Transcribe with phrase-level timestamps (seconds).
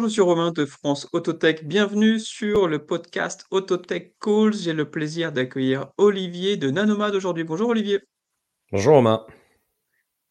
[0.00, 1.68] Bonjour, je suis Romain de France Autotech.
[1.68, 4.54] Bienvenue sur le podcast Autotech Calls.
[4.54, 7.44] J'ai le plaisir d'accueillir Olivier de Nanomad aujourd'hui.
[7.44, 8.00] Bonjour Olivier.
[8.72, 9.26] Bonjour Romain.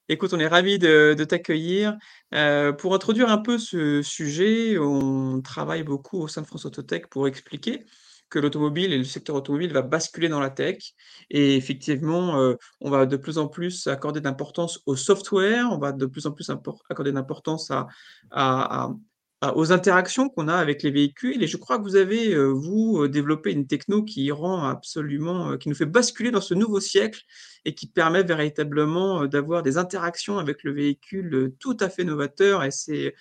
[0.08, 1.96] Écoute, on est ravi de, t'accueillir.
[2.34, 7.06] Euh, pour introduire un peu ce sujet, on travaille beaucoup au sein de France Autotech
[7.06, 7.86] pour expliquer
[8.32, 10.96] que l'automobile et le secteur automobile va basculer dans la tech.
[11.30, 15.92] Et effectivement, euh, on va de plus en plus accorder d'importance au software, on va
[15.92, 16.50] de plus en plus
[16.90, 17.86] accorder d'importance à,
[18.32, 18.90] à,
[19.42, 21.42] aux interactions qu'on a avec les véhicules.
[21.42, 25.52] Et je crois que vous avez, euh, vous, euh, développé une techno qui rend absolument,
[25.52, 27.24] euh, qui nous fait basculer dans ce nouveau siècle
[27.66, 32.64] et qui permet véritablement d'avoir des interactions avec le véhicule tout à fait novateur.
[32.64, 33.16] Et c'est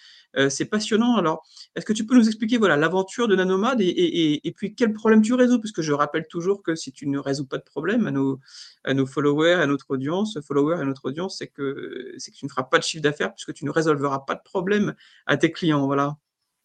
[0.51, 1.17] c'est passionnant.
[1.17, 1.43] Alors,
[1.75, 5.23] est-ce que tu peux nous expliquer voilà l'aventure de Nanomad et, et, puis quel problème
[5.23, 5.59] tu résous?
[5.61, 8.39] Parce que je rappelle toujours que si tu ne résous pas de problème à nos,
[8.85, 12.51] à nos followers, à notre audience, followers et notre audience, c'est que, que tu ne
[12.51, 14.95] feras pas de chiffre d'affaires puisque tu ne résolveras pas de problème
[15.27, 15.87] à tes clients.
[15.87, 16.17] Voilà.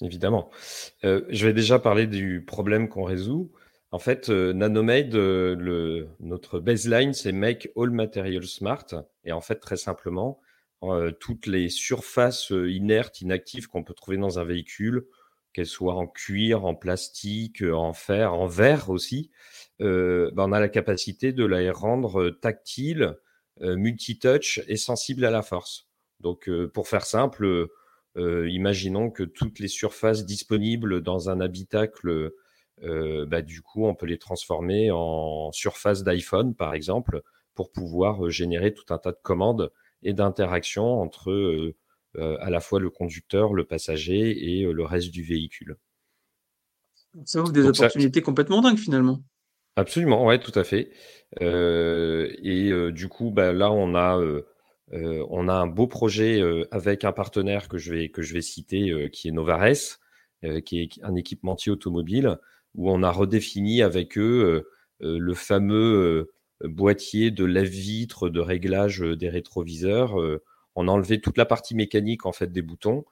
[0.01, 0.49] Évidemment.
[1.03, 3.51] Euh, je vais déjà parler du problème qu'on résout.
[3.93, 8.87] En fait, euh, Nanomade, euh, notre baseline, c'est Make All Materials Smart.
[9.23, 10.41] Et en fait, très simplement,
[11.21, 15.05] toutes les surfaces inertes, inactives qu'on peut trouver dans un véhicule,
[15.53, 19.31] qu'elles soient en cuir, en plastique, en fer, en verre aussi,
[19.79, 23.15] ben, on a la capacité de les rendre tactiles,
[23.61, 25.87] multitouch et sensibles à la force.
[26.19, 27.69] Donc, pour faire simple,
[28.15, 32.35] euh, imaginons que toutes les surfaces disponibles dans un habitacle, euh,
[32.81, 37.21] bah, du coup, on peut les transformer en surface d'iPhone, par exemple,
[37.55, 39.71] pour pouvoir euh, générer tout un tas de commandes
[40.01, 41.73] et d'interactions entre
[42.19, 45.77] à la fois le conducteur, le passager et le reste du véhicule.
[47.25, 49.23] Ça ouvre des opportunités complètement dingues finalement.
[49.77, 50.91] Absolument, ouais, tout à fait.
[51.39, 54.19] et du coup, bah, là, on a
[54.93, 58.33] euh, on a un beau projet euh, avec un partenaire que je vais, que je
[58.33, 59.99] vais citer, euh, qui est Novares,
[60.65, 62.37] qui est un équipementier automobile,
[62.75, 64.67] où on a redéfini avec eux
[64.99, 66.31] le fameux
[66.63, 70.15] boîtier de lève-vitre de réglage des rétroviseurs.
[70.75, 73.05] on a enlevé toute la partie mécanique en fait des boutons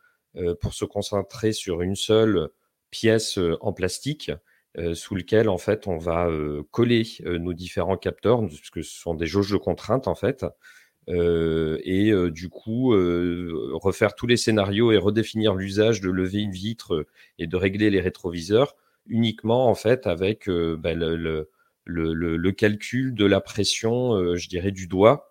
[0.62, 2.50] pour se concentrer sur une seule
[2.92, 4.32] pièce en plastique
[4.94, 6.30] sous lequel en fait on va
[6.72, 10.46] coller nos différents capteurs, puisque ce sont des jauges de contrainte en fait.
[11.10, 16.42] Euh, et euh, du coup euh, refaire tous les scénarios et redéfinir l'usage de lever
[16.42, 17.08] une vitre
[17.40, 18.76] et de régler les rétroviseurs
[19.08, 21.48] uniquement en fait avec bah, le, le,
[21.86, 25.30] le, calcul de la pression, je dirais, du doigt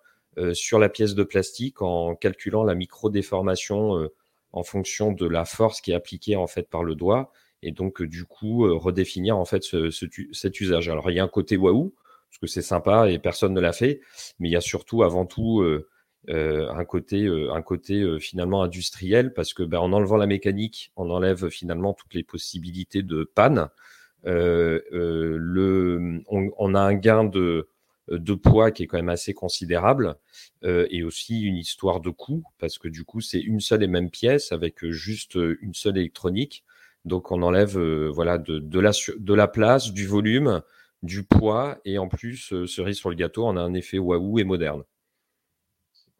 [0.53, 4.09] sur la pièce de plastique en calculant la micro-déformation
[4.51, 7.31] en fonction de la force qui est appliquée en fait par le doigt
[7.63, 10.89] et donc du coup redéfinir en fait ce, cet usage.
[10.89, 11.93] Alors il y a un côté waouh
[12.31, 13.99] parce que c'est sympa et personne ne l'a fait.
[14.39, 15.61] Mais il y a surtout, avant tout,
[16.29, 21.09] un côté, euh, un côté finalement industriel, parce que ben, en enlevant la mécanique, on
[21.09, 23.69] enlève finalement toutes les possibilités de panne.
[24.23, 27.69] le, on, a un gain de,
[28.07, 30.15] de poids qui est quand même assez considérable
[30.63, 34.11] et aussi une histoire de coût parce que du coup c'est une seule et même
[34.11, 36.63] pièce avec juste une seule électronique
[37.03, 40.61] donc on enlève voilà de, de, la, de la place du volume
[41.03, 44.39] du poids et en plus, euh, cerise sur le gâteau, on a un effet waouh
[44.39, 44.83] et moderne.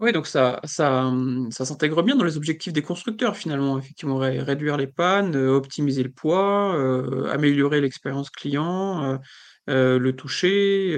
[0.01, 3.77] Oui, donc ça, ça, hum, ça s'intègre bien dans les objectifs des constructeurs finalement.
[3.77, 9.19] Effectivement, réduire les pannes, euh, optimiser le poids, euh, améliorer l'expérience client,
[9.67, 10.97] le toucher.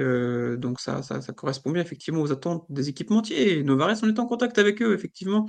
[0.56, 3.58] donc ça, ça, correspond bien effectivement aux attentes des équipementiers.
[3.58, 5.48] Et Novares, on est en contact avec eux, effectivement.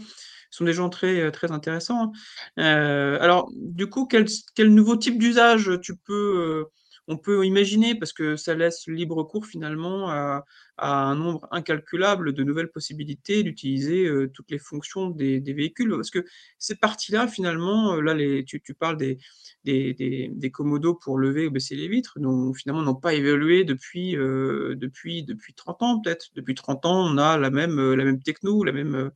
[0.51, 2.11] Ce sont des gens très, très intéressants.
[2.57, 3.17] Hein.
[3.21, 6.65] alors, du coup, quel, quel nouveau type d'usage tu peux
[7.07, 10.43] on peut imaginer, parce que ça laisse libre cours finalement à,
[10.77, 15.89] un nombre incalculable de nouvelles possibilités d'utiliser euh, toutes les fonctions des, véhicules.
[15.91, 16.25] Parce que
[16.57, 18.13] ces parties-là, finalement, euh, là,
[18.45, 23.63] tu, parles des, commodos pour lever ou baisser les vitres, dont finalement n'ont pas évolué
[23.63, 26.27] depuis, euh, depuis, depuis 30 ans peut-être.
[26.35, 29.11] Depuis 30 ans, on a la même, la même techno, la même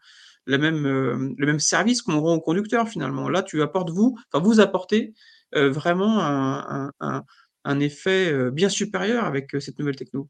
[0.46, 0.58] le
[1.46, 3.30] même service qu'on rend aux conducteurs finalement.
[3.30, 5.14] Là, tu apportes vous, enfin vous apportez
[5.54, 7.24] vraiment un
[7.80, 10.30] effet bien supérieur avec cette nouvelle techno.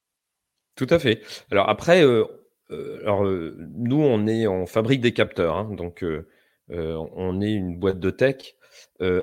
[0.75, 1.21] Tout à fait.
[1.51, 2.03] Alors après,
[2.69, 6.05] alors, nous, on, est, on fabrique des capteurs, hein, donc
[6.69, 8.55] on est une boîte de tech.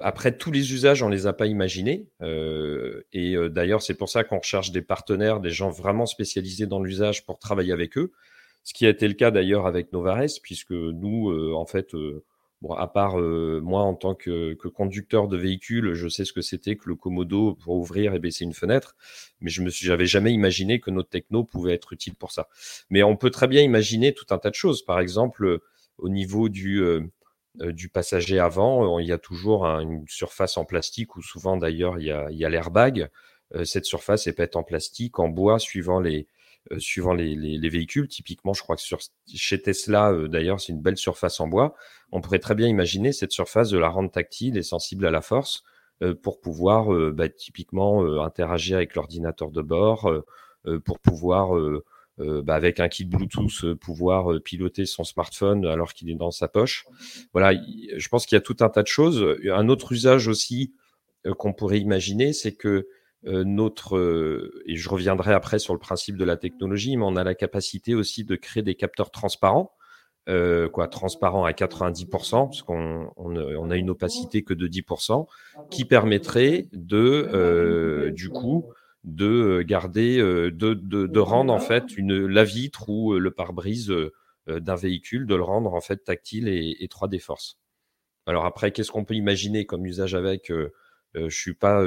[0.01, 2.09] après, tous les usages, on les a pas imaginés.
[2.21, 7.25] et d'ailleurs, c'est pour ça qu'on recherche des partenaires, des gens vraiment spécialisés dans l'usage
[7.25, 8.13] pour travailler avec eux.
[8.65, 11.95] Ce qui a été le cas d'ailleurs avec Novares, puisque nous, en fait,
[12.63, 16.41] Bon, à part euh, moi en tant que, conducteur de véhicule, je sais ce que
[16.41, 18.97] c'était que le Komodo pour ouvrir et baisser une fenêtre,
[19.41, 22.49] mais je me suis, j'avais jamais imaginé que notre techno pouvait être utile pour ça.
[22.89, 24.83] Mais on peut très bien imaginer tout un tas de choses.
[24.83, 25.61] Par exemple,
[25.99, 27.03] au niveau du, euh,
[27.61, 32.07] du passager avant, il y a toujours une surface en plastique ou souvent d'ailleurs il
[32.07, 33.11] y a, a l'airbag.
[33.65, 36.27] cette surface peut être en plastique, en bois, suivant les,
[36.79, 38.09] suivant les, les, véhicules.
[38.09, 38.99] Typiquement, je crois que sur,
[39.35, 41.75] chez Tesla, d'ailleurs, c'est une belle surface en bois.
[42.13, 45.21] On pourrait très bien imaginer cette surface de la rendre tactile et sensible à la
[45.21, 45.65] force
[46.23, 50.11] pour pouvoir bah, typiquement interagir avec l'ordinateur de bord,
[50.85, 51.57] pour pouvoir
[52.19, 56.15] euh, bah, avec un kit Bluetooth, euh, pouvoir euh, piloter son smartphone alors qu'il est
[56.15, 56.87] dans sa poche.
[57.35, 57.53] Voilà,
[57.95, 59.25] je pense qu'il y a tout un tas de choses.
[59.53, 60.73] Un autre usage aussi
[61.39, 62.89] qu'on pourrait imaginer, c'est que
[63.27, 67.35] notre, et je reviendrai après sur le principe de la technologie, mais on a la
[67.35, 69.73] capacité aussi de créer des capteurs transparents.
[70.29, 75.27] Euh, quoi, transparent à 90%, parce qu'on on, a une opacité que de 10%,
[75.71, 78.65] qui permettrait de, euh, du coup,
[79.07, 83.31] de euh, garder, euh, de, de, rendre en fait une, la vitre ou euh, le
[83.31, 83.93] pare-brise
[84.49, 87.59] d'un véhicule, de le rendre en fait tactile et, et 3D force.
[88.27, 90.53] Alors après, qu'est-ce qu'on peut imaginer comme usage avec
[91.15, 91.85] Je suis pas,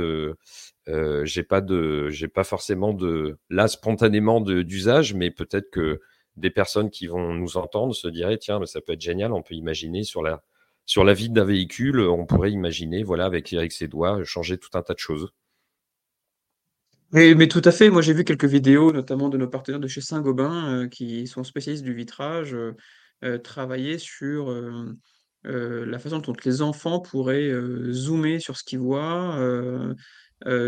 [1.24, 6.00] j'ai pas de, j'ai pas forcément de là spontanément d'usage, mais peut-être que
[6.36, 9.42] des personnes qui vont nous entendre se diraient tiens, mais ça peut être génial, on
[9.42, 10.44] peut imaginer sur la
[10.86, 14.70] sur la vitre d'un véhicule, on pourrait imaginer voilà avec avec ses doigts changer tout
[14.74, 15.30] un tas de choses.
[17.12, 19.88] Mais, mais tout à fait, moi j'ai vu quelques vidéos, notamment de nos partenaires de
[19.88, 22.76] chez Saint-Gobain, euh, qui sont spécialistes du vitrage, euh,
[23.24, 24.96] euh, travailler sur euh,
[25.46, 29.38] euh, la façon dont les enfants pourraient euh, zoomer sur ce qu'ils voient,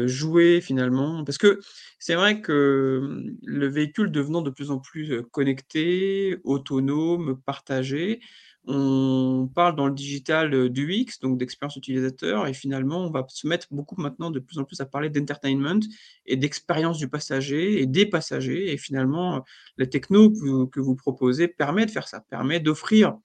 [0.05, 1.23] jouer finalement.
[1.23, 1.59] Parce que
[1.99, 8.21] c'est vrai que hum, le véhicule devenant de plus en plus connecté, autonome, partagé,
[8.67, 13.47] on parle dans le digital du UX, donc d'expérience utilisateur, et finalement, on va se
[13.47, 15.79] mettre beaucoup maintenant de plus en plus à parler d'entertainment
[16.27, 18.71] et d'expérience du passager et des passagers.
[18.71, 19.43] Et finalement,
[19.77, 23.17] la techno que vous, que vous proposez permet de faire ça, permet d'offrir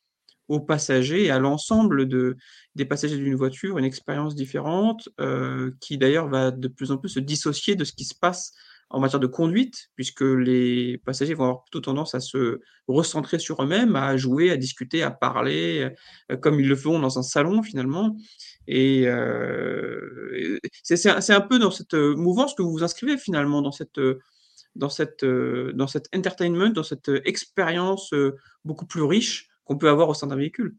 [0.48, 2.36] aux passagers et à l'ensemble de,
[2.74, 7.08] des passagers d'une voiture une expérience différente euh, qui d'ailleurs va de plus en plus
[7.08, 8.52] se dissocier de ce qui se passe
[8.88, 13.60] en matière de conduite, puisque les passagers vont avoir plutôt tendance à se recentrer sur
[13.60, 15.90] eux-mêmes, à jouer, à discuter, à parler,
[16.30, 18.16] euh, comme ils le font dans un salon finalement.
[18.68, 24.00] Et euh, c'est un, peu dans cette mouvance que vous vous inscrivez finalement, dans cette,
[24.76, 28.14] dans cette, dans cette entertainment, dans cette expérience
[28.64, 30.76] beaucoup plus riche qu'on peut avoir au sein d'un véhicule.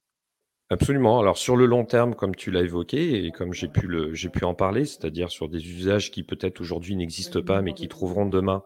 [0.69, 1.19] Absolument.
[1.19, 4.85] Alors sur le long terme, comme tu l'as évoqué et comme j'ai pu en parler,
[4.85, 8.63] c'est-à-dire sur des usages qui peut-être aujourd'hui n'existent pas, mais qui trouveront demain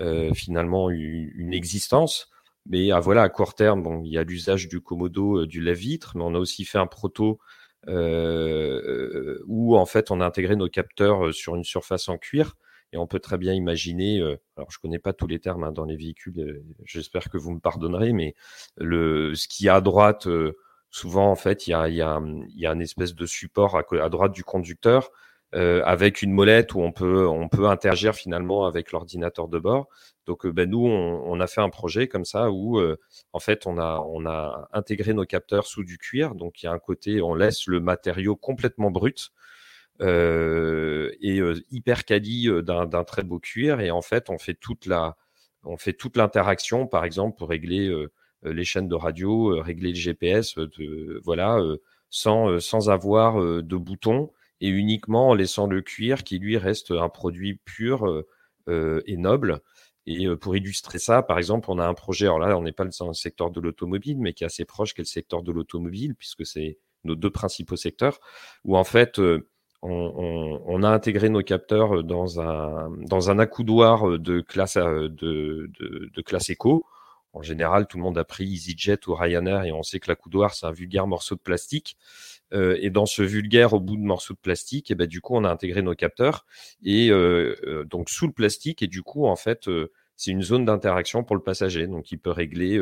[0.00, 2.30] euh, finalement une, existence.
[2.66, 6.16] Mais à, voilà, à court terme, il y a l'usage du Komodo, euh, du lève-vitre,
[6.16, 7.40] mais on a aussi fait un proto
[7.88, 12.56] euh, où en fait on a intégré nos capteurs sur une surface en cuir
[12.92, 15.72] et on peut très bien imaginer, euh, alors je connais pas tous les termes hein,
[15.72, 18.34] dans les véhicules, euh, j'espère que vous me pardonnerez, mais
[18.76, 20.56] le, ce qui y a à droite, euh,
[20.90, 22.20] souvent en fait, il y a, y, a,
[22.54, 25.10] y a espèce de support à, à droite du conducteur
[25.54, 29.88] euh, avec une molette où on peut, on peut interagir finalement avec l'ordinateur de bord.
[30.26, 32.78] Donc ben, nous, on, on, a fait un projet comme ça où
[33.32, 36.34] en fait on a, on a intégré nos capteurs sous du cuir.
[36.34, 39.37] Donc il y a un côté, on laisse le matériau complètement brut euh,
[40.00, 43.80] et euh, hyper quali euh, d'un très beau cuir.
[43.80, 45.16] Et en fait, on fait toute la,
[45.64, 47.92] on fait toute l'interaction, par exemple, pour régler
[48.44, 50.56] les chaînes de radio, régler le GPS,
[51.24, 51.60] voilà,
[52.10, 57.08] sans, sans avoir de boutons et uniquement en laissant le cuir qui lui reste un
[57.08, 58.24] produit pur
[58.68, 59.60] et noble.
[60.06, 62.84] Et pour illustrer ça, par exemple, on a un projet, alors là, on n'est pas
[62.84, 65.50] dans le secteur de l'automobile, mais qui est assez proche, qui est le secteur de
[65.50, 68.20] l'automobile, puisque c'est nos deux principaux secteurs,
[68.64, 69.20] où en fait,
[69.82, 76.22] on, a intégré nos capteurs dans un, dans un accoudoir de classe, euh, de, de,
[76.22, 76.84] classe éco.
[77.32, 80.54] En général, tout le monde a pris EasyJet ou Ryanair et on sait que l'accoudoir,
[80.54, 81.96] c'est un vulgaire morceau de plastique.
[82.54, 85.36] Euh, et dans ce vulgaire au bout de morceau de plastique, et ben, du coup,
[85.36, 86.46] on a intégré nos capteurs
[86.82, 88.82] et euh, donc sous le plastique.
[88.82, 89.68] Et du coup, en fait,
[90.16, 91.86] c'est une zone d'interaction pour le passager.
[91.86, 92.80] Donc, il peut régler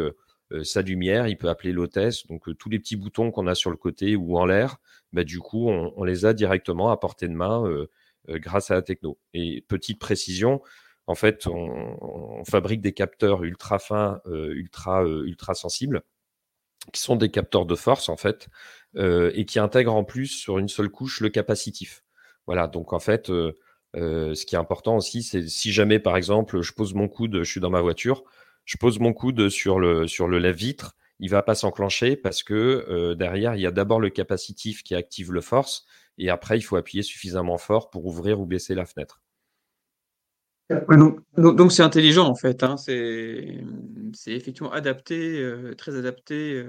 [0.63, 2.27] sa lumière, il peut appeler l'hôtesse.
[2.27, 4.79] Donc, tous les petits boutons qu'on a sur le côté ou en l'air,
[5.13, 7.91] bah, du coup, on, les a directement à portée de main euh,
[8.29, 9.19] euh, grâce à la techno.
[9.35, 10.61] Et petite précision,
[11.07, 16.03] en fait, on, fabrique des capteurs ultra fins, euh, ultra, ultra sensibles,
[16.93, 18.49] qui sont des capteurs de force, en fait,
[18.95, 22.05] et qui intègrent en plus sur une seule couche le capacitif.
[22.47, 26.73] Voilà, donc en fait, ce qui est important aussi, c'est si jamais, par exemple, je
[26.73, 28.25] pose mon coude, je suis dans ma voiture,
[28.67, 32.85] je pose mon coude sur le, sur le lève-vitre, il va pas s'enclencher parce que
[32.89, 35.87] euh, derrière, il y a d'abord le capacitif qui active le force
[36.19, 39.23] et après, il faut appuyer suffisamment fort pour ouvrir ou baisser la fenêtre.
[40.69, 42.63] donc, c'est intelligent en fait.
[42.65, 43.63] Hein, c'est
[44.27, 46.63] effectivement adapté, euh, très adapté.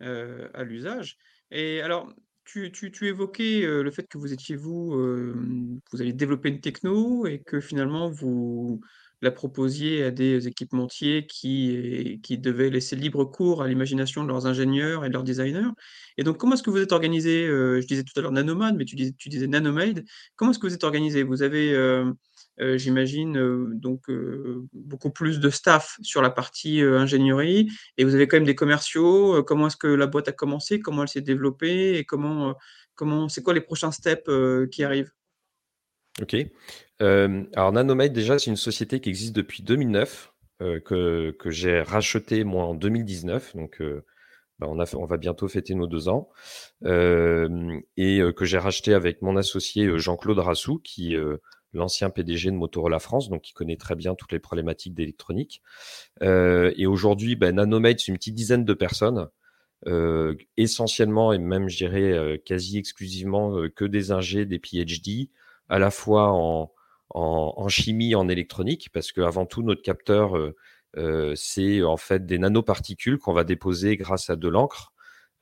[0.00, 1.18] Euh, à l'usage
[1.50, 2.08] et alors
[2.44, 7.26] tu tu tu évoquais, le fait que vous étiez vous, vous aviez développé une techno
[7.26, 8.80] et que finalement vous
[9.20, 14.46] la proposiez à des équipementiers qui qui devaient laisser libre cours à l'imagination de leurs
[14.46, 15.70] ingénieurs et de leurs designers
[16.18, 17.46] et donc comment est-ce que vous êtes organisés?
[17.46, 20.04] Heu, je disais tout à l'heure Nanomade, mais tu disais Nanomade.
[20.36, 21.22] Comment est-ce que vous êtes organisés?
[21.22, 22.12] Vous avez, heu,
[22.76, 24.10] j'imagine, donc
[24.72, 29.44] beaucoup plus de staff sur la partie, ingénierie et vous avez quand même des commerciaux.
[29.44, 30.80] Comment est-ce que la boîte a commencé?
[30.80, 31.98] Comment elle s'est développée?
[31.98, 32.56] Et comment,
[32.96, 34.28] comment c'est quoi les prochains steps,
[34.72, 35.12] qui arrivent?
[36.20, 36.36] OK.
[37.00, 41.80] Hem, alors Nanomade déjà c'est une société qui existe depuis 2009, heu, que que j'ai
[41.80, 44.04] rachetée moi en 2019 donc heu,
[44.60, 46.30] bah, on a on va bientôt fêter nos 2 ans.
[46.84, 51.16] Hem et heu, que j'ai racheté avec mon associé, heu, Jean-Claude Rassou qui,
[51.74, 55.62] l'ancien PDG de Motorola France, donc qui connaît très bien toutes les problématiques d'électronique.
[56.22, 59.28] Et aujourd'hui, bah, Nanomade, c'est une petite dizaine de personnes,
[60.58, 65.30] essentiellement et même je dirais, quasi exclusivement, que des ingés, des PhD,
[65.70, 66.72] à la fois en
[67.10, 70.56] en en chimie, en électronique, parce qu'avant tout notre capteur, heu
[70.96, 74.92] heu, c'est en fait des nanoparticules qu'on va déposer grâce à de l'encre,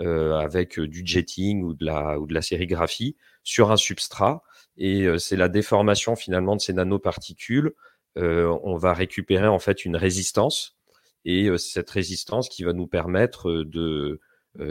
[0.03, 4.43] heu, avec, du jetting ou de la ou de la sérigraphie sur un substrat
[4.77, 7.73] et heu, c'est la déformation finalement de ces nanoparticules.
[8.19, 10.77] Heu, on va récupérer en fait une résistance
[11.25, 14.21] et cette résistance qui va nous permettre, de,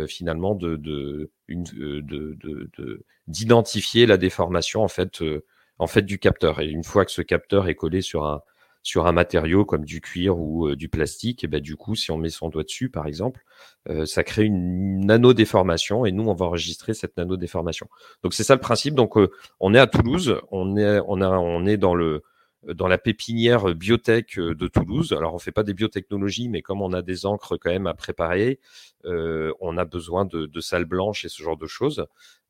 [0.08, 2.38] finalement de de une de
[3.28, 5.22] d'identifier la déformation en fait,
[5.80, 8.42] en fait du capteur et une fois que ce capteur est collé sur un
[8.84, 12.12] sur un matériau comme du cuir ou, heu, du plastique et bah, du coup, si
[12.12, 13.42] on met son doigt dessus par exemple,
[13.90, 17.88] heu, ça crée une nano-déformation et nous, on va enregistrer cette nano-déformation.
[18.24, 18.94] Donc c'est ça le principe.
[18.96, 22.24] Donc, heu, on est à Toulouse, on est on a on est dans le
[22.74, 25.14] dans la pépinière biotech, de Toulouse.
[25.14, 27.94] Alors on fait pas des biotechnologies, mais comme on a des encres quand même à
[27.96, 28.60] préparer,
[29.04, 32.06] on a besoin de de salles blanches et ce genre de choses.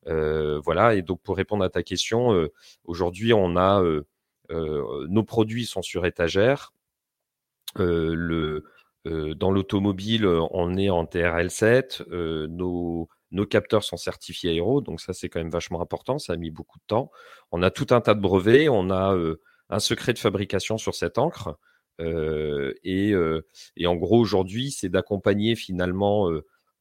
[0.08, 2.52] Heu, voilà et donc pour répondre à ta question, heu,
[2.84, 4.06] aujourd'hui on a, heu,
[5.08, 6.72] nos produits sont sur étagère.
[7.76, 15.28] Dans l'automobile, on est en TRL7, heu, nos capteurs sont certifiés aéro, donc ça, c'est
[15.28, 17.10] quand même vachement important, ça a mis beaucoup de temps.
[17.52, 19.16] On a tout un tas de brevets, on a,
[19.68, 21.56] un secret de fabrication sur cette encre,
[22.00, 23.14] et
[23.86, 26.30] en gros aujourd'hui, c'est d'accompagner finalement,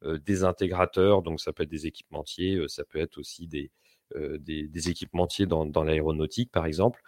[0.03, 3.71] des intégrateurs, donc ça peut être des équipementiers, heu, ça peut être aussi des,
[4.13, 7.01] des équipementiers dans l'aéronautique par exemple,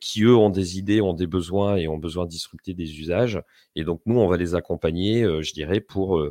[0.00, 3.40] qui eux ont des idées, ont des besoins et ont besoin de disrupter des usages
[3.74, 6.22] et donc nous, on va les accompagner, je dirais pour,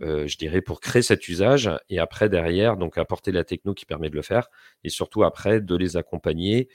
[0.00, 4.08] je dirais pour créer cet usage et après derrière, donc apporter la techno qui permet
[4.08, 4.48] de le faire
[4.84, 6.68] et surtout après de les accompagner,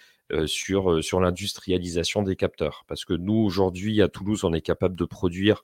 [0.45, 2.85] sur, sur l'industrialisation des capteurs.
[2.87, 5.63] Parce que nous aujourd'hui à Toulouse, on est capable de produire,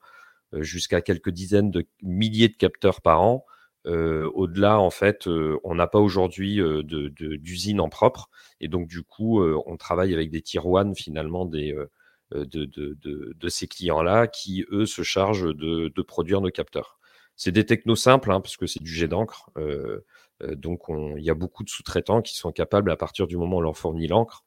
[0.54, 3.46] jusqu'à quelques dizaines de milliers de capteurs par an.
[3.86, 9.04] Heu, au-delà en fait, heu, on n'a pas aujourd'hui, d'usine en propre et donc du
[9.04, 11.76] coup, on travaille avec des tier one finalement des,
[12.32, 17.00] de ces clients-là qui, eux, se chargent de produire nos capteurs.
[17.36, 19.50] C'est des technos simples, hein, parce que c'est du jet d'encre,
[20.56, 23.58] donc on il y a beaucoup de sous-traitants qui sont capables, à partir du moment
[23.58, 24.44] où on leur fournit l'encre,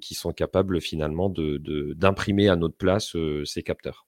[0.00, 4.05] qui sont capables finalement d'imprimer à notre place, ces capteurs.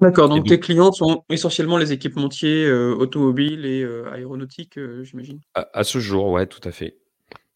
[0.00, 5.40] D'accord, donc tes clients sont essentiellement les équipementiers, heu, automobiles et heu, aéronautiques, heu, j'imagine?
[5.54, 6.96] à à ce jour, ouais, tout à fait.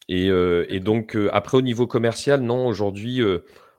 [0.09, 3.23] Et heu et donc après au niveau commercial, non, aujourd'hui,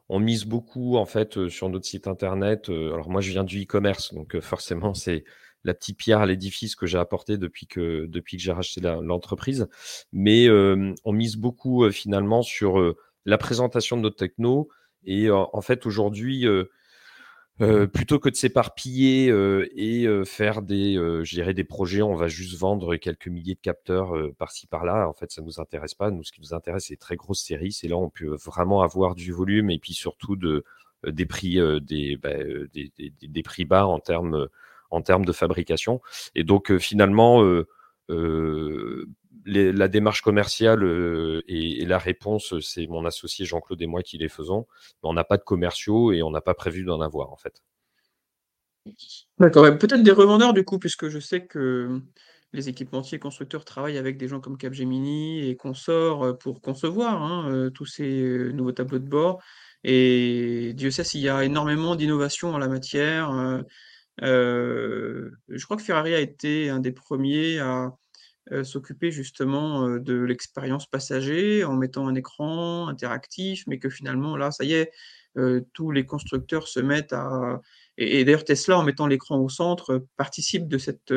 [0.09, 4.13] on mise beaucoup en fait, sur notre site internet, alors moi je viens du e-commerce
[4.13, 5.23] donc forcément c'est
[5.63, 9.67] la petite pierre à l'édifice que j'ai apportée depuis que depuis que j'ai racheté l'entreprise.
[10.11, 12.95] Mais on mise beaucoup, finalement sur,
[13.25, 14.69] la présentation de notre techno
[15.03, 16.47] et en fait aujourd'hui,
[17.61, 22.01] Heu, plutôt que de s'éparpiller, heu et heu, faire des, heu, je dirais des projets,
[22.01, 25.07] on va juste vendre quelques milliers de capteurs, heu, par-ci par-là.
[25.07, 26.11] En fait, ça nous intéresse pas.
[26.11, 27.71] Nous, ce qui nous intéresse, c'est des très grosses séries.
[27.71, 30.65] C'est là où on peut vraiment avoir du volume et puis surtout de,
[31.07, 31.57] des prix,
[32.21, 32.33] bah,
[32.73, 34.47] des des des des prix bas en termes,
[34.91, 36.01] en termes de fabrication
[36.35, 37.67] et donc finalement, heu,
[39.45, 44.17] la démarche commerciale, heu et et la réponse, c'est mon associé Jean-Claude et moi qui
[44.17, 44.67] les faisons.
[45.03, 47.61] Mais on n'a pas de commerciaux et on n'a pas prévu d'en avoir, en fait.
[49.39, 52.01] D'accord, peut-être des revendeurs du coup, puisque je sais que
[52.53, 57.69] les équipementiers constructeurs travaillent avec des gens comme Capgemini et consorts, heu, pour concevoir, hein,
[57.73, 59.41] tous ces, nouveaux tableaux de bord
[59.83, 63.31] et Dieu sait s'il y a énormément d'innovations en la matière,
[64.19, 67.93] je crois que Ferrari a été un des premiers à,
[68.51, 74.37] heu, s'occuper justement, heu, de l'expérience passager en mettant un écran interactif, mais que finalement
[74.37, 74.91] là, ça y est,
[75.37, 77.61] heu, tous les constructeurs se mettent à
[77.97, 81.13] et, d'ailleurs, Tesla, en mettant l'écran au centre, participe de cette,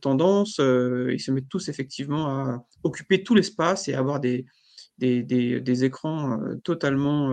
[0.00, 0.58] tendance.
[0.58, 4.44] ils se mettent tous effectivement à occuper tout l'espace et à avoir des,
[5.84, 7.30] écrans totalement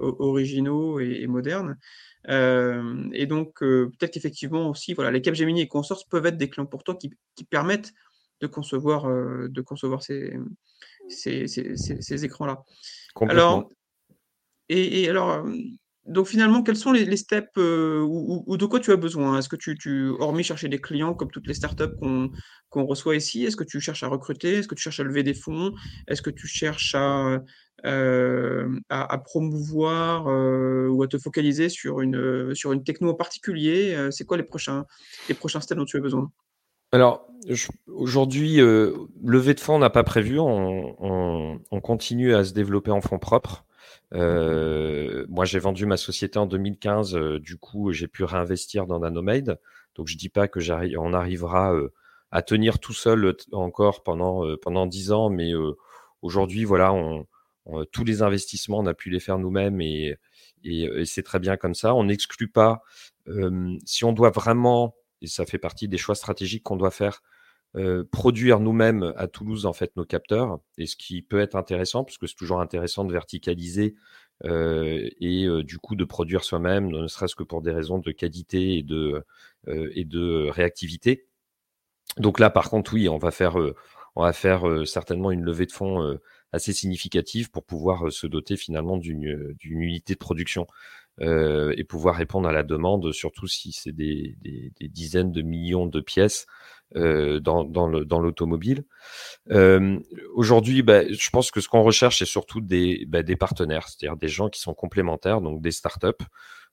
[0.00, 1.78] originaux et, modernes.
[2.28, 6.84] Et donc, peut-être qu'effectivement aussi, voilà, les Capgemini et consorts peuvent être des clients pour
[6.84, 7.92] toi qui, qui permettent
[8.40, 10.36] de concevoir, de concevoir ces,
[11.08, 12.64] ces, ces, ces, écrans-là.
[13.20, 13.70] Alors,
[14.68, 15.44] et, et, alors,
[16.06, 19.38] donc finalement, quels sont les, steps ou, de quoi tu as besoin?
[19.38, 21.96] Est-ce que tu, hormis chercher des clients comme toutes les startups
[22.68, 24.54] qu'on reçoit ici, est-ce que tu cherches à recruter?
[24.54, 25.72] Est-ce que tu cherches à lever des fonds?
[26.08, 27.38] Est-ce que tu cherches à,
[27.84, 32.52] à, promouvoir ou à te focaliser sur une,
[32.84, 34.08] techno en particulier?
[34.10, 34.84] C'est quoi les prochains,
[35.28, 36.32] les prochains steps dont tu as besoin?
[36.92, 37.26] Alors,
[37.86, 38.92] aujourd'hui, euh,
[39.24, 40.38] levée de fonds, on n'a pas prévu.
[40.38, 43.64] On, continue à se développer en fonds propres.
[44.14, 47.14] Euh, moi, j'ai vendu ma société en 2015.
[47.14, 49.58] Euh, du coup, j'ai pu réinvestir dans Nanomade.
[49.94, 50.60] Donc, je dis pas que
[50.98, 51.92] on arrivera euh,
[52.30, 55.52] à tenir tout seul encore pendant pendant dix ans, mais
[56.22, 56.94] aujourd'hui, voilà,
[57.92, 60.16] tous les investissements, on a pu les faire nous-mêmes et,
[60.64, 61.94] et c'est très bien comme ça.
[61.94, 62.82] On n'exclut pas
[63.84, 67.22] si on doit vraiment et ça fait partie des choix stratégiques qu'on doit faire.
[67.74, 72.04] Euh, produire nous-mêmes à Toulouse en fait nos capteurs et ce qui peut être intéressant
[72.04, 73.94] puisque c'est toujours intéressant de verticaliser
[74.44, 78.12] euh, et euh, du coup de produire soi-même ne serait-ce que pour des raisons de
[78.12, 79.24] qualité et de
[79.68, 81.26] et de réactivité.
[82.18, 83.56] Donc là par contre oui on va faire
[84.16, 86.18] on va faire certainement une levée de fonds
[86.52, 90.66] assez significative pour pouvoir se doter finalement d'une unité de production
[91.20, 95.42] euh, et pouvoir répondre à la demande, surtout si c'est des, des, des, dizaines de
[95.42, 96.46] millions de pièces
[96.96, 98.84] euh, dans, dans l'automobile.
[99.50, 99.98] Euh,
[100.34, 104.16] Aujourd'hui, bah, je pense que ce qu'on recherche, c'est surtout des, bah, des partenaires, c'est-à-dire
[104.16, 106.24] des gens qui sont complémentaires, donc des startups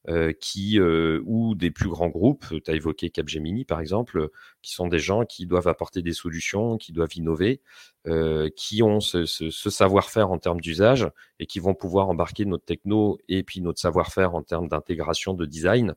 [0.10, 4.30] euh, qui euh, ou des plus grands groupes, tu as évoqué Capgemini par exemple,
[4.64, 7.62] qui sont des gens qui doivent apporter des solutions, qui doivent innover,
[8.08, 11.08] euh, qui ont ce, ce, ce savoir-faire en termes d'usage
[11.40, 15.46] et qui vont pouvoir embarquer notre techno et puis notre savoir-faire en termes d'intégration de
[15.46, 15.94] design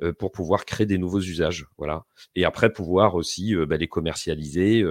[0.00, 1.66] euh, pour pouvoir créer des nouveaux usages.
[1.76, 2.04] Voilà.
[2.36, 4.84] Et après pouvoir aussi bah, les commercialiser,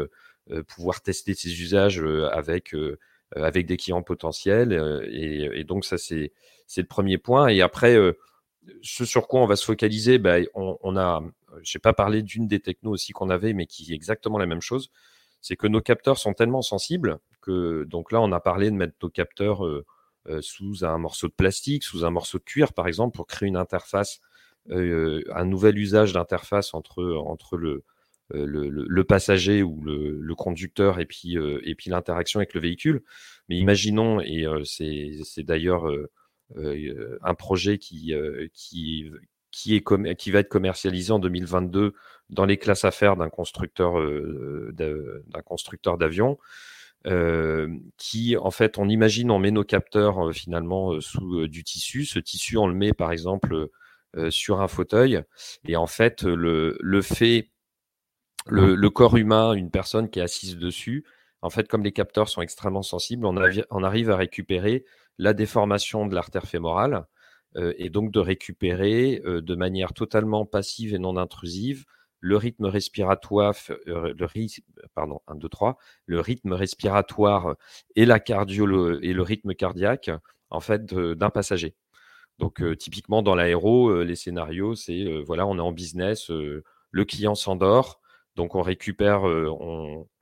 [0.67, 2.75] pouvoir tester ces usages avec
[3.35, 4.73] avec des clients potentiels.
[5.09, 6.33] Et, et donc ça c'est
[6.67, 7.47] c'est le premier point.
[7.47, 7.97] Et après
[8.81, 11.21] ce sur quoi on va se focaliser, bah, on, a,
[11.61, 14.61] j'ai pas parlé d'une des technos aussi qu'on avait, mais qui est exactement la même
[14.61, 14.91] chose.
[15.41, 18.95] C'est que nos capteurs sont tellement sensibles que, donc là, on a parlé de mettre
[19.01, 19.85] nos capteurs euh,
[20.27, 23.47] euh, sous un morceau de plastique, sous un morceau de cuir, par exemple, pour créer
[23.47, 24.21] une interface,
[24.71, 27.83] euh, un nouvel usage d'interface entre, entre le,
[28.31, 33.03] le, le, passager ou le, conducteur et puis, et puis l'interaction avec le véhicule.
[33.49, 36.09] Mais imaginons, et c'est d'ailleurs euh,
[36.55, 38.13] un projet qui,
[38.53, 39.11] qui,
[39.51, 41.93] qui, est qui va être commercialisé en 2022
[42.29, 43.95] dans les classes affaires d'un constructeur
[44.73, 46.37] d'un constructeur d'avions.
[47.07, 52.17] Euh, qui en fait on imagine on met nos capteurs finalement sous du tissu ce
[52.17, 53.67] tissu on le met par exemple
[54.31, 55.21] sur un fauteuil
[55.67, 57.51] et en fait le, le fait
[58.47, 61.05] le, le, corps humain une personne qui est assise dessus
[61.43, 63.35] en fait comme les capteurs sont extrêmement sensibles on,
[63.69, 64.83] on arrive à récupérer
[65.17, 67.05] la déformation de l'artère fémorale
[67.57, 71.85] euh, et donc de récupérer euh, de manière totalement passive et non intrusive
[72.19, 73.53] le rythme respiratoire,
[73.87, 74.63] euh, le rythme,
[74.95, 77.55] pardon, 1, 2, 3, le rythme respiratoire
[77.95, 80.09] et la le rythme cardiaque
[80.49, 81.75] en fait d'un passager.
[82.39, 88.01] Donc typiquement dans l'aéro, les scénarios, c'est voilà, on est en business, le client s'endort,
[88.35, 89.21] donc on récupère,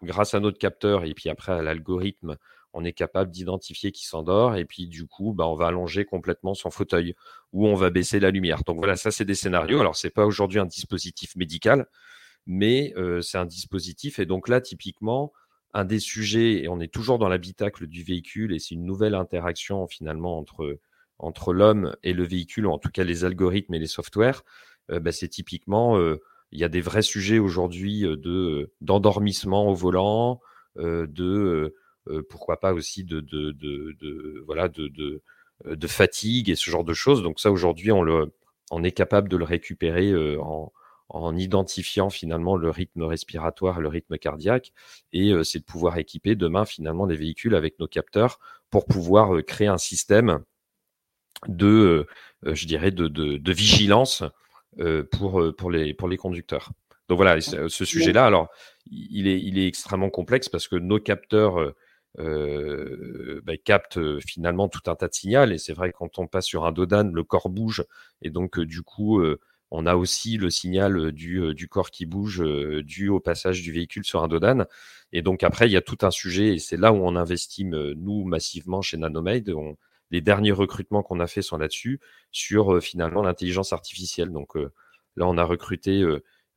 [0.01, 2.37] grâce à notre capteur et puis après à l'algorithme,
[2.73, 6.55] on est capable d'identifier qui s'endort et puis du coup, bah, on va allonger complètement
[6.55, 7.15] son fauteuil
[7.51, 8.63] ou on va baisser la lumière.
[8.65, 9.79] Donc voilà, ça c'est des scénarios.
[9.79, 11.87] Alors c'est pas aujourd'hui un dispositif médical,
[12.47, 15.31] mais euh, c'est un dispositif et donc là typiquement
[15.73, 19.15] un des sujets et on est toujours dans l'habitacle du véhicule et c'est une nouvelle
[19.15, 20.79] interaction finalement entre
[21.19, 24.43] entre l'homme et le véhicule, ou en tout cas les algorithmes et les softwares.
[24.91, 26.19] Euh, bah, c'est typiquement euh,
[26.51, 30.41] il y a des vrais sujets aujourd'hui de d'endormissement au volant,
[30.75, 31.75] de
[32.29, 35.21] pourquoi pas aussi de, de, de, de voilà de, de,
[35.65, 37.23] euh, de, fatigue et ce genre de choses.
[37.23, 38.33] Donc ça aujourd'hui on le
[38.71, 40.71] on est capable de le récupérer euh, en,
[41.09, 44.73] en identifiant finalement le rythme respiratoire, le rythme cardiaque,
[45.11, 48.39] et c'est de pouvoir équiper demain finalement des véhicules avec nos capteurs
[48.71, 50.39] pour pouvoir créer un système
[51.47, 52.07] de,
[52.43, 54.23] je dirais, de, de, de vigilance
[55.11, 56.71] pour, pour, les, pour les conducteurs.
[57.09, 58.47] Donc voilà, ce sujet-là, alors,
[58.89, 61.73] il est, il est extrêmement complexe parce que nos capteurs
[62.17, 65.45] bah, capte finalement tout un tas de signaux.
[65.51, 67.83] Et c'est vrai quand on passe sur un dodan, le corps bouge
[68.21, 69.23] et donc du coup
[69.75, 72.43] on a aussi le signal du, du corps qui bouge
[72.83, 74.65] dû au passage du véhicule sur un dodan.
[75.11, 77.65] Et donc après, il y a tout un sujet, et c'est là où on investit,
[77.65, 79.51] nous, massivement chez Nanomade.
[80.11, 81.99] les derniers recrutements qu'on a fait sont là-dessus,
[82.31, 84.31] sur finalement l'intelligence artificielle.
[84.31, 86.03] Donc là, on a recruté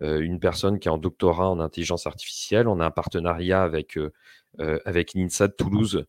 [0.00, 2.68] une personne qui est en doctorat en intelligence artificielle.
[2.68, 3.98] On a un partenariat avec,
[4.58, 6.06] avec l'INSA de Toulouse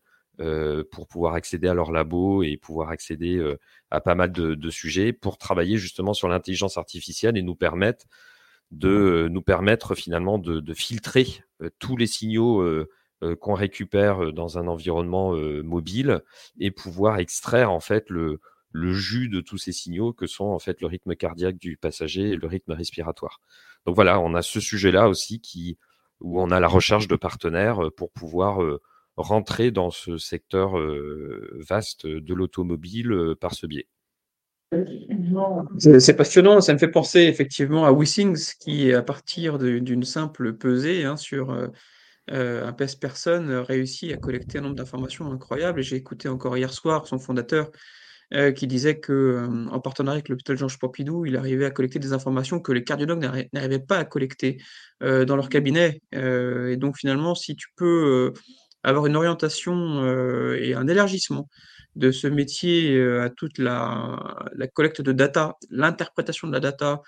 [0.90, 3.42] pour pouvoir accéder à leur labo et pouvoir accéder
[3.90, 8.06] à pas mal de, de, sujets pour travailler justement sur l'intelligence artificielle et nous permettre
[8.70, 11.26] de nous permettre finalement de, filtrer
[11.78, 12.64] tous les signaux
[13.40, 15.32] qu'on récupère dans un environnement
[15.62, 16.22] mobile
[16.60, 18.40] et pouvoir extraire en fait le,
[18.72, 22.30] le jus de tous ces signaux que sont en fait le rythme cardiaque du passager
[22.30, 23.40] et le rythme respiratoire.
[23.86, 25.78] Donc voilà, on a ce sujet-là aussi qui,
[26.20, 28.60] où on a la recherche de partenaires pour pouvoir
[29.16, 30.72] rentrer dans ce secteur
[31.68, 33.88] vaste de l'automobile par ce biais.
[35.78, 41.04] C'est passionnant, ça me fait penser effectivement à Wissings qui, à partir d'une simple pesée
[41.04, 41.68] hein, sur euh,
[42.30, 45.80] euh, un pèse-personne, réussit à collecter un nombre d'informations incroyables.
[45.80, 47.70] J'ai écouté encore hier soir son fondateur
[48.34, 52.12] euh, qui disait que, en partenariat avec l'hôpital Georges Pompidou, il arrivait à collecter des
[52.12, 54.58] informations que les cardiologues n'arrivaient pas à collecter
[55.00, 56.02] dans leur cabinet.
[56.12, 58.32] et donc finalement, si tu peux
[58.82, 60.04] avoir une orientation
[60.54, 61.48] et un élargissement
[61.96, 64.38] de ce métier à toute la,
[64.74, 67.00] collecte de data, l'interprétation de la data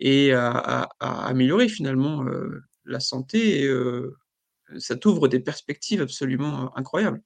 [0.00, 2.24] et à, améliorer finalement
[2.84, 3.68] la santé,
[4.76, 7.22] ça t'ouvre des perspectives absolument incroyables.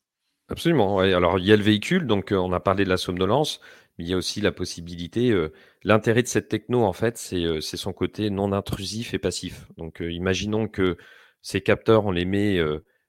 [0.48, 0.98] Absolument.
[0.98, 3.60] Alors, il y a le véhicule, donc on a parlé de la somnolence,
[3.98, 5.34] mais il y a aussi la possibilité.
[5.82, 9.66] L'intérêt de cette techno, en fait, c'est son côté non intrusif et passif.
[9.78, 10.96] Donc, imaginons que
[11.42, 12.56] ces capteurs, on les met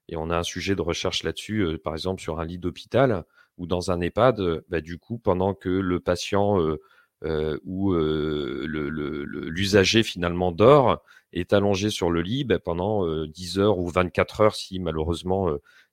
[0.08, 3.24] et on a un sujet de recherche là-dessus, par exemple sur un lit d'hôpital
[3.58, 6.80] ou dans un EHPAD, bah, du coup, pendant que le patient euh,
[7.24, 13.78] euh, ou euh, l'usager finalement dort, est allongé sur le lit bah, pendant 10 heures
[13.78, 15.48] ou 24 heures si malheureusement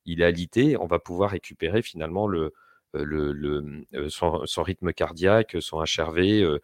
[0.06, 2.54] il est alité, on va pouvoir récupérer finalement le,
[2.94, 6.60] le, son, rythme cardiaque, son HRV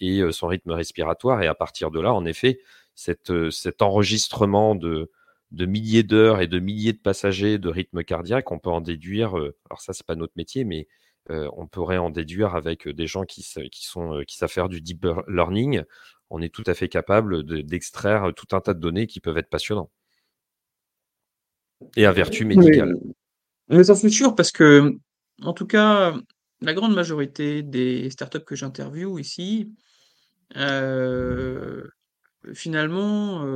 [0.00, 1.42] et son rythme respiratoire.
[1.42, 2.58] Et à partir de là, en effet,
[2.94, 5.10] cet enregistrement de,
[5.52, 9.56] milliers d'heures et de milliers de passagers de rythme cardiaque, on peut en déduire, euh,
[9.70, 10.88] alors ça c'est pas notre métier, mais
[11.30, 14.68] euh, on pourrait en déduire avec des gens qui, qui, sont, euh, qui savent faire
[14.68, 15.82] du deep learning,
[16.30, 19.50] on est tout à fait capable d'extraire tout un tas de données qui peuvent être
[19.50, 19.90] passionnants.
[21.96, 22.96] Et à vertu médicale.
[23.68, 24.92] Mais, ça c'est sûr, parce que,
[25.42, 26.14] en tout cas,
[26.60, 29.72] la grande majorité des startups que j'interviewe ici,
[32.54, 33.46] finalement,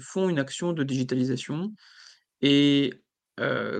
[0.00, 1.72] font une action de digitalisation
[2.40, 2.94] et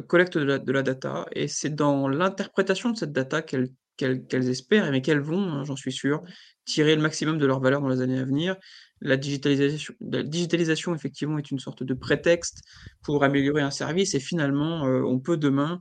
[0.09, 5.03] collectent de la data et c'est dans l'interprétation de cette data qu'elles qu'elles espèrent, mais
[5.03, 6.25] qu'elles vont, hein, j'en suis sûr,
[6.64, 8.57] tirer le maximum de leur valeur dans les années à venir.
[9.05, 12.62] La digitalisation la digitalisation effectivement est une sorte de prétexte
[13.03, 15.81] pour améliorer un service et finalement, on peut demain,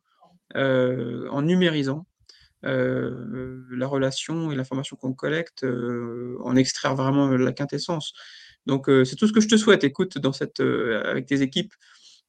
[0.56, 2.06] en numérisant,
[2.62, 5.66] la relation et l'information qu'on collecte,
[6.44, 8.14] en extraire vraiment la quintessence.
[8.66, 9.84] Donc, c'est tout ce que je te souhaite.
[9.84, 11.74] Écoute, dans cette, avec tes équipes,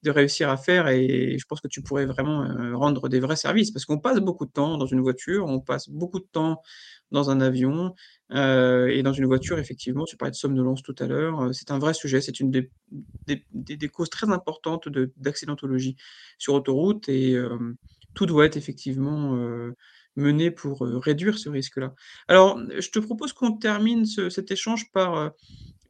[0.05, 3.71] de réussir à faire et je pense que tu pourrais vraiment rendre des vrais services
[3.71, 6.61] parce qu'on passe beaucoup de temps dans une voiture, on passe beaucoup de temps
[7.11, 7.95] dans un avion
[8.31, 11.93] et dans une voiture, effectivement, tu parlais de somnolence tout à l'heure, c'est un vrai
[11.93, 12.71] sujet, c'est une des,
[13.27, 15.95] des, causes très importantes d'accidentologie
[16.37, 17.35] sur autoroute et
[18.13, 19.35] tout doit être effectivement
[20.15, 21.93] mené pour réduire ce risque-là.
[22.27, 25.31] Alors, je te propose qu'on termine cet échange par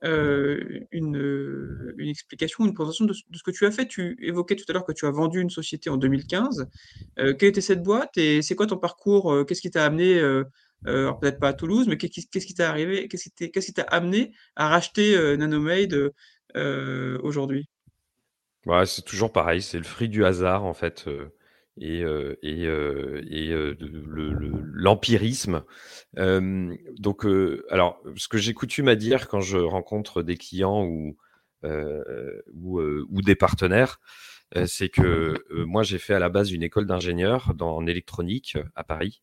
[0.05, 3.87] une, une, explication, une présentation de, ce que tu as fait.
[3.87, 6.67] Tu évoquais tout à l'heure que tu as vendu une société en 2015.
[7.17, 10.19] quelle était cette boîte et c'est quoi ton parcours Qu'est-ce qui t'a amené,
[10.83, 15.37] peut-être pas à Toulouse, mais qu'est-ce qui t'est arrivé Qu'est-ce qui t'a amené à racheter
[15.37, 16.11] Nanomade
[16.53, 17.67] aujourd'hui?
[18.65, 21.07] Ouais, C'est toujours pareil, c'est le fruit du hasard en fait
[21.79, 22.03] et,
[22.41, 22.67] et
[24.73, 25.63] l'empirisme.
[26.15, 27.25] donc,
[27.69, 31.17] alors, ce que j'ai coutume à dire quand je rencontre des clients ou,
[31.63, 33.99] ou, ou, des partenaires,
[34.65, 39.21] c'est que moi, j'ai fait à la base une école d'ingénieur en électronique à Paris.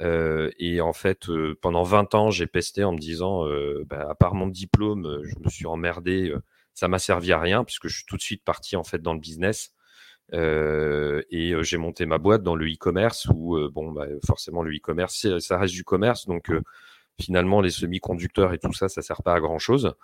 [0.00, 1.26] et en fait,
[1.60, 3.44] pendant 20 ans, j'ai pesté en me disant,
[3.86, 6.34] bah, à part mon diplôme, je me suis emmerdé,
[6.74, 9.14] ça m'a servi à rien puisque je suis tout de suite parti en fait dans
[9.14, 9.72] le business.
[10.32, 14.62] Euh, et euh, j'ai monté ma boîte dans le e-commerce où, euh, bon, bah, forcément,
[14.62, 16.26] le e-commerce, ça reste du commerce.
[16.26, 16.50] Donc,
[17.20, 19.94] finalement les semi-conducteurs et tout ça, ça sert pas à grand chose.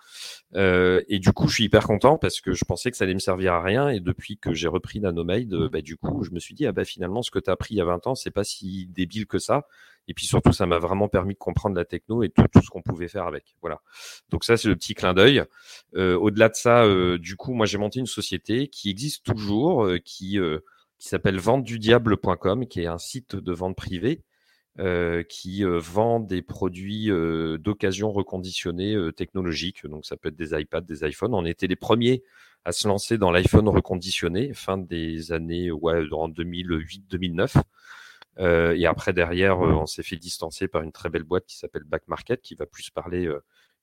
[0.55, 3.13] Euh, et du coup, je suis hyper content parce que je pensais que ça allait
[3.13, 3.89] me servir à rien.
[3.89, 6.71] Et depuis que j'ai repris Nanomade, euh, bah, du coup, je me suis dit, ah
[6.71, 8.87] bah finalement, ce que tu as appris il y a 20 ans, c'est pas si
[8.87, 9.67] débile que ça.
[10.07, 12.69] Et puis surtout, ça m'a vraiment permis de comprendre la techno et tout, tout ce
[12.69, 13.55] qu'on pouvait faire avec.
[13.61, 13.81] Voilà.
[14.29, 15.43] Donc ça, c'est le petit clin d'œil.
[15.95, 19.85] Euh, au-delà de ça, euh, du coup, moi, j'ai monté une société qui existe toujours,
[19.85, 20.39] euh, qui,
[20.99, 24.23] qui s'appelle ventedudiable.com, qui est un site de vente privée
[24.79, 29.85] euh, qui euh, vend des produits euh, d'occasion reconditionnés technologiques.
[29.85, 31.33] Donc ça peut être des iPads, des iPhones.
[31.33, 32.23] On était les premiers
[32.63, 37.61] à se lancer dans l'iPhone reconditionné fin des années ouais, en 2008-2009.
[38.75, 42.07] et après derrière, on s'est fait distancer par une très belle boîte qui s'appelle Back
[42.07, 43.29] Market, qui va plus parler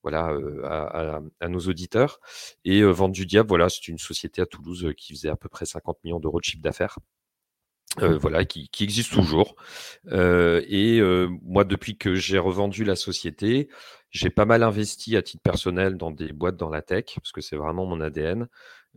[0.03, 0.33] voilà
[0.65, 2.19] à, à, nos auditeurs.
[2.65, 5.67] Et Vente du Diable, voilà, c'est une société à Toulouse qui faisait à peu près
[5.67, 6.99] 50 millions d'euros de chiffre d'affaires.
[8.03, 9.57] Euh, voilà, qui, qui, existe toujours.
[10.13, 13.69] Euh, et euh, moi, depuis que j'ai revendu la société,
[14.11, 17.41] j'ai pas mal investi à titre personnel dans des boîtes dans la tech, parce que
[17.41, 18.47] c'est vraiment mon ADN,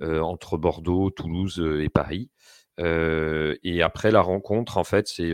[0.02, 2.32] entre Bordeaux, Toulouse et Paris.
[2.80, 5.32] et après la rencontre, en fait, c'est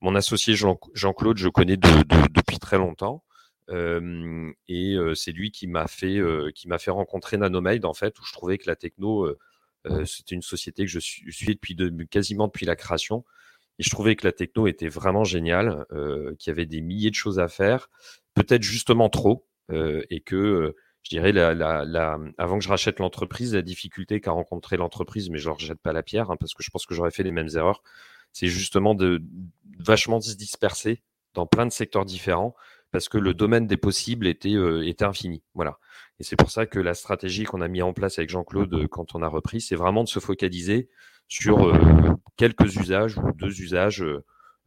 [0.00, 3.24] mon associé Jean-Claude, je connais depuis très longtemps.
[3.70, 6.20] et c'est lui qui m'a fait,
[6.54, 9.38] qui m'a fait rencontrer Nanomade, en fait, où je trouvais que la techno euh,
[10.04, 11.76] c'était une société que je suis, depuis
[12.08, 13.24] quasiment depuis la création.
[13.78, 17.10] Et je trouvais que la techno était vraiment géniale, euh, qu'il y avait des milliers
[17.10, 17.88] de choses à faire,
[18.34, 21.32] peut-être justement trop, euh, et que je dirais,
[22.38, 25.94] avant que je rachète l'entreprise, la difficulté qu'a rencontré l'entreprise, mais je ne rejette pas
[25.94, 27.82] la pierre, hein, parce que je pense que j'aurais fait les mêmes erreurs,
[28.32, 29.22] c'est justement de
[29.78, 31.02] vachement se disperser
[31.34, 32.54] dans plein de secteurs différents,
[32.90, 35.42] parce que le domaine des possibles était, était infini.
[35.54, 35.78] Voilà.
[36.20, 38.88] Et c'est pour ça que la stratégie qu'on a mis en place avec Jean-Claude euh,
[38.88, 40.90] quand on a repris, c'est vraiment de se focaliser
[41.28, 44.04] sur euh, quelques usages ou deux usages,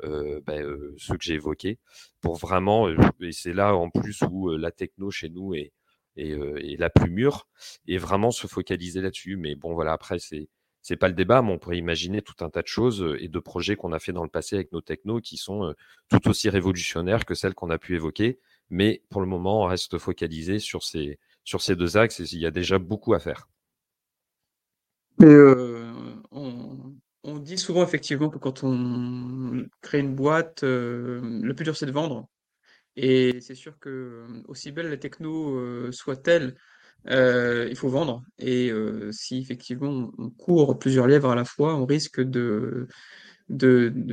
[0.04, 0.66] euh, ben,
[0.98, 1.78] ceux que j'ai évoqués,
[2.22, 5.74] pour vraiment, et c'est là en plus où la techno chez nous est,
[6.18, 7.48] est, la plus mûre,
[7.88, 9.36] et vraiment se focaliser là-dessus.
[9.36, 10.50] Mais bon, voilà, après, c'est
[10.84, 13.40] c'est pas le débat, mais on pourrait imaginer tout un tas de choses et de
[13.40, 15.74] projets qu'on a fait dans le passé avec nos technos qui sont
[16.10, 18.40] tout aussi révolutionnaires que celles qu'on a pu évoquer.
[18.70, 21.20] Mais pour le moment, on reste focalisé sur ces,
[21.70, 23.48] deux axes il y a déjà beaucoup à faire.
[27.26, 31.92] On, dit souvent effectivement que quand on crée une boîte, le plus dur c'est de
[31.92, 32.28] vendre.
[32.98, 36.56] Et c'est sûr que aussi belle la techno soit-elle,
[37.10, 38.24] il faut vendre.
[38.40, 38.72] Et
[39.12, 42.88] si effectivement on court plusieurs lièvres à la fois, on risque de,
[43.50, 44.04] se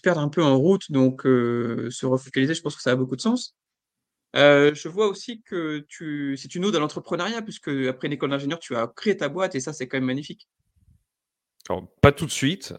[0.00, 0.90] perdre un peu en route.
[0.90, 3.56] Donc se refocaliser, je pense que ça a beaucoup de sens.
[4.36, 8.30] Euh, je vois aussi que tu c'est une ode à l'entrepreneuriat puisque après une école
[8.30, 10.48] d'ingénieur, tu as créé ta boîte et ça, c'est quand même magnifique.
[12.00, 12.74] Pas tout de suite,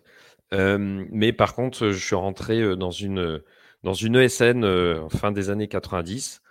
[0.52, 3.42] mais par contre, je suis rentré, dans une,
[3.84, 6.42] dans une ESN, fin des années 90,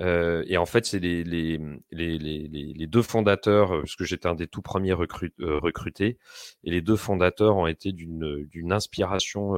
[0.00, 1.58] et en fait, c'est les les,
[1.90, 6.18] les les les 2 fondateurs, parce que j'étais un des tout premiers recrutés
[6.64, 9.56] et les deux fondateurs ont été d'une, inspiration,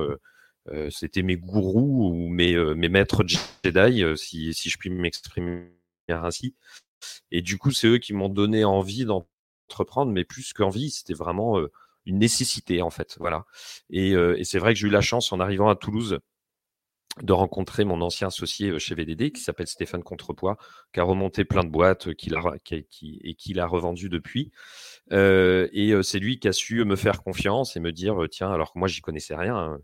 [0.69, 4.91] euh, c'était mes gourous ou mes, euh, mes maîtres Jedi, euh, si, si je puis
[4.91, 5.73] m'exprimer
[6.09, 6.55] ainsi.
[7.33, 11.59] Et du coup, c'est eux qui m'ont donné envie d'entreprendre, mais plus qu'envie, c'était vraiment
[12.07, 13.17] une nécessité en fait.
[13.19, 13.47] Voilà.
[13.91, 16.21] Et, et c'est vrai que j'ai eu la chance en arrivant à Toulouse
[17.21, 20.57] de rencontrer mon ancien associé chez VDD qui s'appelle Stéphane Contrepoids,
[20.93, 24.51] qui a remonté plein de boîtes qu'il a, qui, et qui l'a revendu depuis.
[25.13, 28.73] Euh, et c'est lui qui a su me faire confiance et me dire tiens, alors
[28.73, 29.79] que moi j'y connaissais rien, hein,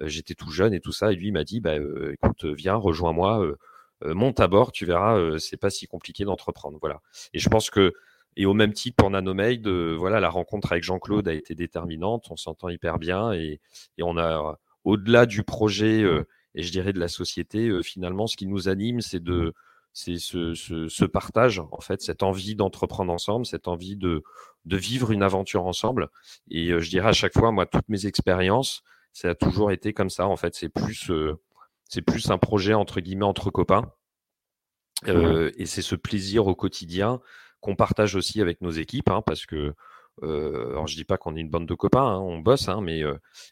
[0.00, 1.76] j'étais tout jeune et tout ça, et lui m'a dit bah,
[2.12, 3.46] écoute, viens, rejoins-moi,
[4.04, 6.78] monte à bord, tu verras, c'est pas si compliqué d'entreprendre.
[6.80, 7.00] Voilà.
[7.32, 7.92] Et je pense que
[8.34, 12.36] et au même titre pour Nanomade, voilà, la rencontre avec Jean-Claude a été déterminante, on
[12.36, 13.60] s'entend hyper bien et,
[13.98, 16.02] et on a au-delà du projet
[16.54, 19.54] et je dirais de la société, finalement, ce qui nous anime, c'est de
[19.94, 24.22] c'est ce, ce, ce, partage, en fait, cette envie d'entreprendre ensemble, cette envie de,
[24.64, 26.08] de vivre une aventure ensemble.
[26.50, 30.08] Et je dirais à chaque fois, moi, toutes mes expériences, ça a toujours été comme
[30.08, 30.26] ça.
[30.26, 31.10] En fait, c'est plus,
[31.88, 33.92] c'est plus un projet entre guillemets entre copains.
[35.08, 37.20] Euh, et c'est ce plaisir au quotidien
[37.60, 39.74] qu'on partage aussi avec nos équipes, hein, parce que euh,
[40.22, 43.02] alors je dis pas qu'on est une bande de copains, hein, on bosse, hein, mais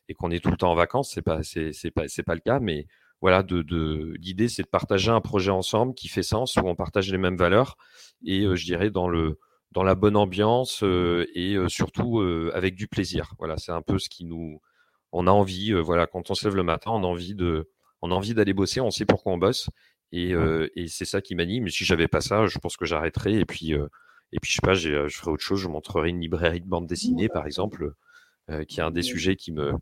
[0.09, 2.41] et qu'on est tout le temps en vacances, c'est pas c'est pas c'est pas le
[2.41, 2.87] cas, mais
[3.21, 6.75] voilà, de, de l'idée c'est de partager un projet ensemble qui fait sens où on
[6.75, 7.77] partage les mêmes valeurs
[8.25, 9.39] et je dirais dans le
[9.73, 12.21] dans la bonne ambiance et surtout
[12.55, 13.35] avec du plaisir.
[13.39, 14.61] Voilà, c'est un peu ce qui nous
[15.13, 15.73] on a envie.
[15.73, 17.71] voilà, quand on se lève le matin, on a envie de
[18.03, 19.69] on a envie d'aller bosser, on sait pourquoi on bosse
[20.13, 20.33] et,
[20.77, 21.65] et c'est ça qui m'anime.
[21.65, 23.75] Mais si j'avais pas ça, je pense que j'arrêterais et puis
[24.33, 25.61] et puis, je sais pas, je ferai autre chose.
[25.61, 27.95] Je montrerai une librairie de bande dessinée, par exemple,
[28.51, 29.73] euh, qui est un des sujets qui me,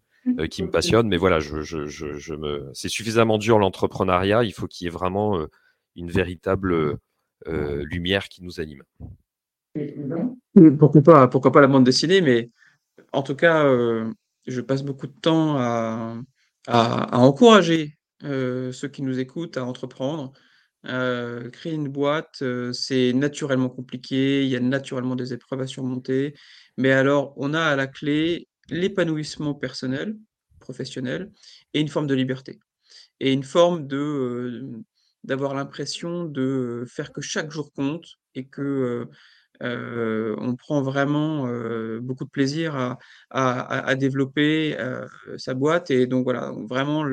[0.48, 1.08] qui me passionnent.
[1.08, 2.70] Mais voilà, je, me...
[2.72, 4.44] c'est suffisamment dur l'entrepreneuriat.
[4.44, 5.46] Il faut qu'il y ait vraiment
[5.96, 6.98] une véritable
[7.46, 8.82] lumière qui nous anime.
[10.78, 12.50] Pourquoi pas, la bande dessinée, mais
[13.12, 13.64] en tout cas,
[14.46, 16.16] je passe beaucoup de temps à,
[17.12, 20.32] encourager ceux qui nous écoutent à entreprendre.
[21.52, 26.34] Créer une boîte, c'est naturellement compliqué, il y a naturellement des épreuves à surmonter,
[26.76, 30.16] mais alors on a à la clé l'épanouissement personnel,
[30.60, 31.30] professionnel,
[31.74, 32.58] et une forme de liberté.
[33.20, 34.62] Et une forme de
[35.24, 39.06] d'avoir l'impression de faire que chaque jour compte et que
[39.60, 41.48] on prend vraiment
[42.00, 42.98] beaucoup de plaisir à,
[43.30, 44.76] à, développer
[45.36, 45.90] sa boîte.
[45.90, 47.04] Et donc voilà, vraiment,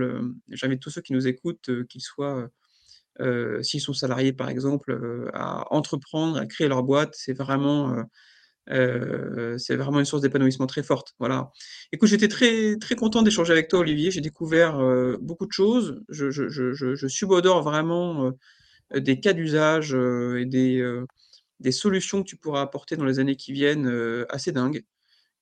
[0.50, 2.50] j'invite tous ceux qui nous écoutent, qu'ils soient,
[3.62, 7.14] s'ils sont salariés par exemple, à entreprendre, à créer leur boîte.
[7.14, 7.96] C'est vraiment,
[8.68, 11.14] c'est vraiment une source d'épanouissement très forte.
[11.20, 11.52] Voilà.
[11.92, 14.12] Écoute, j'étais très, très content d'échanger avec toi, Olivier.
[14.12, 14.80] J'ai découvert
[15.22, 16.02] beaucoup de choses.
[16.10, 18.32] Je, subodore vraiment
[18.94, 20.46] des cas d'usage et
[21.60, 24.84] des solutions que tu pourras apporter dans les années qui viennent euh, assez dingues.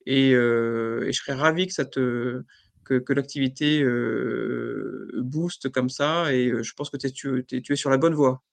[0.06, 2.44] Et, euh, et, je serais ravi que, ça te,
[2.84, 6.34] que, que l'activité euh, booste comme ça.
[6.34, 8.44] Et je pense que tu, tu es sur la bonne voie.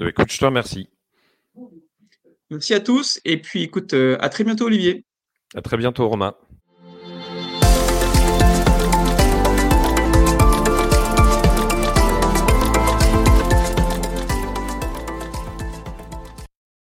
[0.00, 0.88] Écoute, je te remercie.
[2.50, 3.20] Merci à tous.
[3.24, 5.04] Et puis, écoute, à très bientôt, Olivier.
[5.54, 6.34] À très bientôt, Romain.